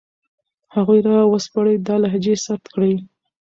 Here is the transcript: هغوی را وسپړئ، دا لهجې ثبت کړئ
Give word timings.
هغوی 0.75 0.99
را 1.07 1.17
وسپړئ، 1.31 1.75
دا 1.87 1.95
لهجې 2.03 2.35
ثبت 2.45 2.65
کړئ 2.73 2.93